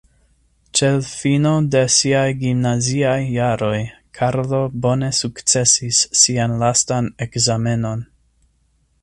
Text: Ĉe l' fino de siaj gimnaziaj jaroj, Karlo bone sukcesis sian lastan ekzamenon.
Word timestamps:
Ĉe 0.77 0.87
l' 0.93 1.05
fino 1.09 1.51
de 1.75 1.83
siaj 1.95 2.23
gimnaziaj 2.43 3.19
jaroj, 3.35 3.75
Karlo 4.21 4.63
bone 4.87 5.11
sukcesis 5.19 6.01
sian 6.23 6.57
lastan 6.65 7.13
ekzamenon. 7.29 8.05